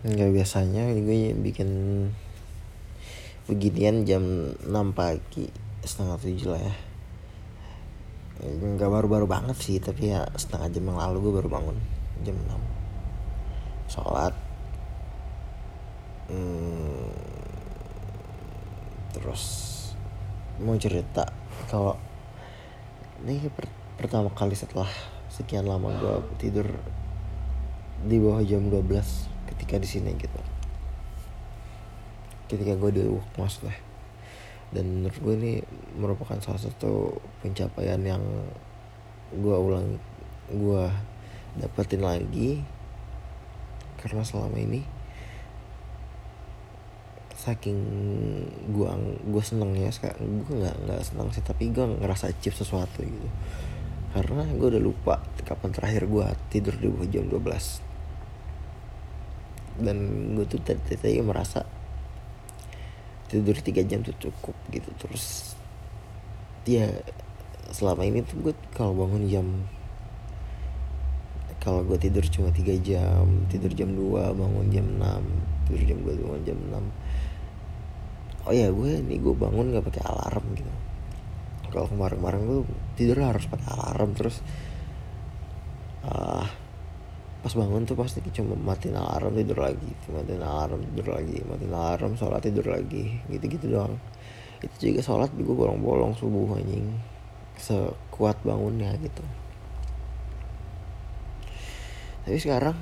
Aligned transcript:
nggak 0.00 0.32
biasanya 0.32 0.96
gue 0.96 1.36
bikin 1.36 1.70
beginian 3.44 4.08
jam 4.08 4.56
6 4.64 4.96
pagi 4.96 5.52
setengah 5.84 6.16
tujuh 6.16 6.48
lah 6.56 6.62
ya. 6.64 6.74
Nggak 8.40 8.88
baru-baru 8.88 9.28
banget 9.28 9.56
sih 9.60 9.76
tapi 9.76 10.08
ya 10.08 10.24
setengah 10.32 10.72
jam 10.72 10.88
yang 10.88 10.96
lalu 10.96 11.28
gue 11.28 11.32
baru 11.44 11.48
bangun 11.52 11.76
jam 12.24 12.32
6 12.32 13.92
sholat. 13.92 14.32
Hmm, 16.32 17.12
terus 19.12 19.42
mau 20.62 20.78
cerita 20.80 21.28
kalau 21.68 21.98
ini 23.26 23.52
per 23.52 23.68
pertama 24.00 24.32
kali 24.32 24.56
setelah 24.56 24.88
sekian 25.28 25.68
lama 25.68 25.92
gue 26.00 26.14
tidur 26.40 26.68
di 28.00 28.16
bawah 28.16 28.40
jam 28.40 28.72
12 28.72 29.39
ketika 29.54 29.76
di 29.78 29.88
sini 29.88 30.14
gitu. 30.16 30.40
Ketika 32.50 32.74
gue 32.78 32.90
di 32.90 33.02
Wukmas 33.06 33.62
lah. 33.66 33.76
Dan 34.70 35.02
menurut 35.02 35.18
gue 35.18 35.34
ini 35.34 35.52
merupakan 35.98 36.38
salah 36.38 36.62
satu 36.62 37.18
pencapaian 37.42 37.98
yang 38.02 38.22
gue 39.34 39.56
ulang 39.56 39.98
gue 40.50 40.84
dapetin 41.58 42.02
lagi. 42.02 42.62
Karena 43.98 44.22
selama 44.22 44.56
ini 44.58 44.82
saking 47.40 47.80
gue 48.68 48.88
gue 49.24 49.44
seneng 49.44 49.72
ya 49.72 49.88
sekarang 49.88 50.44
gue 50.44 50.60
nggak 50.60 50.76
nggak 50.84 51.00
seneng 51.00 51.32
sih 51.32 51.40
tapi 51.40 51.72
gue 51.72 51.84
ngerasa 51.84 52.30
achieve 52.30 52.54
sesuatu 52.58 53.02
gitu. 53.02 53.28
Karena 54.10 54.42
gue 54.42 54.66
udah 54.74 54.82
lupa 54.82 55.22
kapan 55.46 55.70
terakhir 55.70 56.10
gue 56.10 56.26
tidur 56.50 56.74
di 56.74 56.90
bawah 56.90 57.06
jam 57.06 57.30
12 57.30 57.89
dan 59.78 59.96
gue 60.34 60.46
tuh 60.48 60.58
tadi 60.64 60.98
tadi 60.98 61.22
merasa 61.22 61.62
tidur 63.30 63.54
tiga 63.62 63.86
jam 63.86 64.02
tuh 64.02 64.16
cukup 64.18 64.56
gitu. 64.74 64.90
Terus 64.98 65.54
ya 66.66 66.90
selama 67.70 68.02
ini 68.02 68.26
tuh 68.26 68.50
gue 68.50 68.54
kalau 68.74 68.94
bangun 68.98 69.30
jam 69.30 69.46
kalau 71.60 71.84
gue 71.84 72.00
tidur 72.00 72.24
cuma 72.26 72.48
tiga 72.50 72.72
jam 72.80 73.46
tidur 73.52 73.70
jam 73.76 73.92
2 73.92 74.32
bangun 74.32 74.66
jam 74.72 74.86
6 74.96 75.68
tidur 75.68 75.82
jam 75.92 75.98
2 76.08 76.24
bangun 76.24 76.42
jam 76.48 76.58
6 76.72 78.48
oh 78.48 78.52
ya 78.56 78.72
gue 78.72 78.92
nih 79.04 79.18
gue 79.20 79.34
bangun 79.36 79.76
nggak 79.76 79.84
pakai 79.92 80.02
alarm 80.08 80.44
gitu. 80.56 80.72
Kalau 81.70 81.86
kemarin-kemarin 81.86 82.40
gue 82.48 82.60
tidur 82.98 83.22
harus 83.22 83.46
pakai 83.46 83.68
alarm 83.76 84.10
terus 84.16 84.42
uh, 86.02 86.42
pas 87.50 87.66
bangun 87.66 87.82
tuh 87.82 87.98
pasti 87.98 88.22
cuma 88.30 88.54
matiin 88.54 88.94
alarm 88.94 89.34
tidur 89.34 89.58
lagi 89.58 89.90
matiin 90.06 90.38
alarm 90.38 90.86
tidur 90.86 91.18
lagi 91.18 91.42
matiin 91.42 91.74
alarm 91.74 92.14
sholat 92.14 92.46
tidur 92.46 92.62
lagi 92.70 93.18
gitu-gitu 93.26 93.74
doang. 93.74 93.98
Itu 94.62 94.94
juga 94.94 95.02
sholat 95.02 95.34
juga 95.34 95.66
bolong-bolong 95.66 96.14
subuh 96.14 96.54
anjing. 96.54 96.94
Sekuat 97.58 98.38
bangunnya 98.46 98.94
gitu. 99.02 99.26
Tapi 102.22 102.38
sekarang 102.38 102.78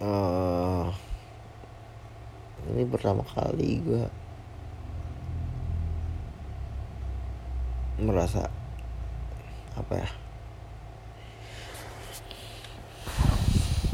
uh, 0.00 0.88
ini 2.72 2.80
pertama 2.88 3.28
kali 3.28 3.84
gue 3.84 4.04
merasa 8.00 8.48
apa 9.76 10.00
ya 10.00 10.08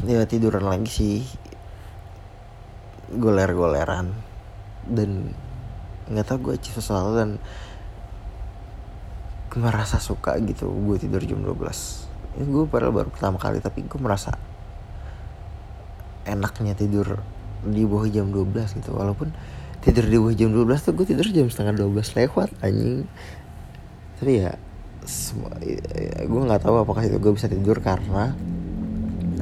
ya 0.05 0.27
tiduran 0.27 0.65
lagi 0.67 0.89
sih. 0.89 1.19
Goler-goleran. 3.13 4.11
Dan 4.87 5.31
nggak 6.11 6.25
tau 6.27 6.37
gue 6.39 6.59
achieve 6.59 6.83
sesuatu 6.83 7.15
dan 7.15 7.39
gue 9.49 9.59
merasa 9.59 9.99
suka 10.01 10.35
gitu. 10.43 10.67
Gue 10.67 10.99
tidur 10.99 11.23
jam 11.23 11.39
12 11.39 12.13
ini 12.33 12.49
gue 12.49 12.65
padahal 12.65 12.93
baru 12.93 13.09
pertama 13.13 13.37
kali 13.37 13.61
tapi 13.61 13.85
gue 13.85 13.99
merasa 14.01 14.33
enaknya 16.25 16.73
tidur 16.73 17.21
di 17.61 17.85
bawah 17.85 18.09
jam 18.09 18.33
12 18.33 18.81
gitu. 18.81 18.89
Walaupun 18.97 19.29
tidur 19.85 20.05
di 20.09 20.17
bawah 20.17 20.33
jam 20.33 20.49
12 20.49 20.85
tuh 20.89 20.93
gue 20.97 21.05
tidur 21.05 21.27
jam 21.29 21.45
setengah 21.47 21.77
12 21.77 22.17
lewat 22.17 22.49
anjing. 22.65 23.05
Tapi 24.17 24.31
ya 24.41 24.57
semua 25.03 25.51
ya, 25.59 26.23
gue 26.25 26.41
nggak 26.47 26.63
tahu 26.63 26.75
apakah 26.79 27.03
itu 27.03 27.19
gue 27.19 27.33
bisa 27.35 27.51
tidur 27.51 27.77
karena 27.83 28.31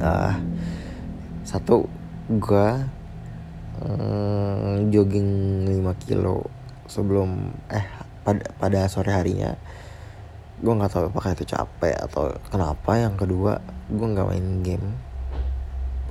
uh, 0.02 0.34
satu 1.42 1.90
gue 2.30 2.68
um, 3.82 4.86
jogging 4.94 5.30
5 5.66 6.04
kilo 6.06 6.46
sebelum 6.86 7.50
eh 7.66 7.86
pada 8.22 8.46
pada 8.58 8.86
sore 8.86 9.10
harinya. 9.10 9.58
Gue 10.62 10.72
nggak 10.78 10.94
tahu 10.94 11.10
apakah 11.10 11.34
itu 11.34 11.42
capek 11.42 11.98
atau 11.98 12.30
kenapa. 12.48 12.94
Yang 12.94 13.26
kedua 13.26 13.58
gue 13.90 14.06
nggak 14.06 14.28
main 14.30 14.48
game. 14.62 14.88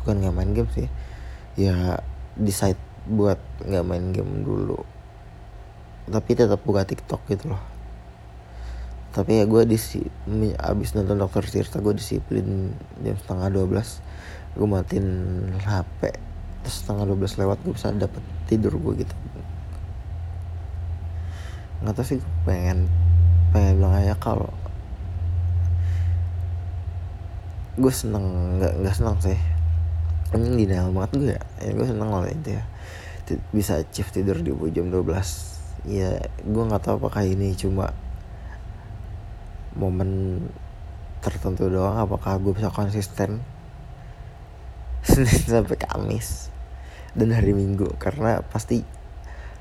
Bukan 0.01 0.15
nggak 0.19 0.35
main 0.35 0.51
game 0.51 0.69
sih. 0.75 0.87
Ya 1.55 2.03
decide 2.35 2.79
buat 3.07 3.39
nggak 3.63 3.85
main 3.87 4.11
game 4.11 4.43
dulu. 4.43 4.83
Tapi 6.11 6.35
tetap 6.35 6.59
buka 6.67 6.83
TikTok 6.83 7.23
gitu 7.31 7.55
loh. 7.55 7.63
Tapi 9.11 9.43
ya 9.43 9.45
gue 9.47 9.63
di 9.67 9.75
abis 10.55 10.95
nonton 10.95 11.19
dokter 11.19 11.43
Tirta 11.43 11.83
gue 11.83 11.95
disiplin 11.99 12.71
jam 13.03 13.15
setengah 13.19 13.51
12 13.51 13.99
gue 14.51 14.67
matiin 14.67 15.07
HP 15.63 16.11
terus 16.61 16.85
setengah 16.85 17.09
12 17.09 17.41
lewat 17.41 17.57
gue 17.65 17.73
bisa 17.73 17.89
dapet 17.95 18.23
tidur 18.45 18.75
gue 18.77 19.05
gitu. 19.05 19.15
Nggak 21.81 21.93
tahu 21.97 22.05
sih 22.05 22.17
gue 22.21 22.33
pengen 22.45 22.85
pengen 23.51 23.81
bilang 23.81 23.95
aja 23.97 24.15
kalau 24.19 24.51
gue 27.79 27.93
seneng 27.93 28.59
nggak 28.59 28.73
nggak 28.83 28.95
seneng 28.95 29.17
sih. 29.23 29.39
Ini 30.31 30.63
denial 30.67 30.93
banget 30.93 31.11
gue 31.17 31.33
ya. 31.35 31.43
Ya 31.63 31.71
gue 31.73 31.87
seneng 31.87 32.09
lah 32.11 32.27
itu 32.29 32.49
ya. 32.59 32.63
Bisa 33.55 33.79
achieve 33.79 34.11
tidur 34.11 34.37
di 34.43 34.51
jam 34.75 34.91
12 34.91 35.51
ya 35.89 36.21
gue 36.45 36.63
nggak 36.67 36.83
tahu 36.85 37.01
apakah 37.01 37.25
ini 37.25 37.57
cuma 37.57 37.89
momen 39.73 40.43
tertentu 41.25 41.73
doang 41.73 41.97
apakah 41.97 42.37
gue 42.37 42.53
bisa 42.53 42.69
konsisten 42.69 43.41
Senin 45.01 45.41
sampai 45.57 45.77
Kamis 45.81 46.53
dan 47.17 47.33
hari 47.33 47.51
Minggu 47.51 47.97
karena 47.97 48.39
pasti 48.45 48.85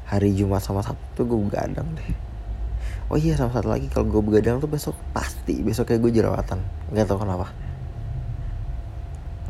hari 0.04 0.36
Jumat 0.36 0.60
sama 0.60 0.84
Sabtu 0.84 1.24
gue 1.24 1.38
begadang 1.48 1.88
deh. 1.96 2.10
Oh 3.10 3.18
iya 3.18 3.34
sama 3.34 3.50
satu 3.50 3.72
lagi 3.72 3.90
kalau 3.90 4.06
gue 4.06 4.22
begadang 4.22 4.62
tuh 4.62 4.70
besok 4.70 4.94
pasti 5.10 5.58
besok 5.64 5.90
kayak 5.90 6.04
gue 6.04 6.12
jerawatan. 6.20 6.60
Nggak 6.94 7.06
tahu 7.10 7.26
kenapa. 7.26 7.50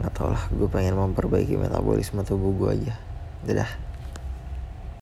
Nggak 0.00 0.12
tau 0.17 0.29
lah 0.33 0.45
gue 0.49 0.69
pengen 0.71 0.97
memperbaiki 0.97 1.61
metabolisme 1.61 2.25
tubuh 2.25 2.55
gue 2.56 2.71
aja. 2.81 2.95
Dadah 3.45 3.90